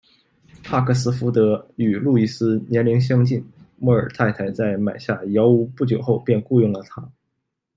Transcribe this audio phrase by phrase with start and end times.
[0.63, 7.07] 帕克斯福德与路易斯年龄相近，莫尔太太在买下窑屋不久后便雇用了他。